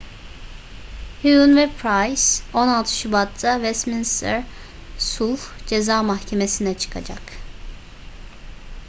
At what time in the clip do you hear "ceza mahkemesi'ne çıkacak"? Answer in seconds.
5.67-7.21